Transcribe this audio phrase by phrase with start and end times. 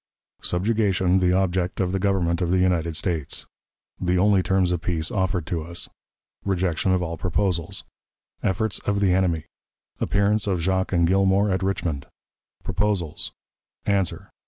[0.41, 3.45] Subjugation the Object of the Government of the United States.
[3.99, 5.89] The only Terms of Peace offered to us.
[6.43, 7.83] Rejection of all Proposals.
[8.41, 9.45] Efforts of the Enemy.
[9.99, 12.07] Appearance of Jacques and Gilmore at Richmond.
[12.63, 13.31] Proposals.
[13.85, 14.31] Answer.